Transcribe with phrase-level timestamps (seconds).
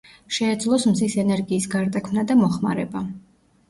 [0.37, 3.09] შეეძლოს მზის ენერგიის გარდაქმნა და მოხმარება.